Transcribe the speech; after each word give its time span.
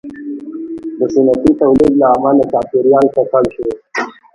•د 0.97 0.99
صنعتي 1.13 1.51
تولید 1.61 1.93
له 2.01 2.07
امله 2.15 2.43
چاپېریال 2.51 3.05
ککړ 3.15 3.43
شو. 3.53 3.67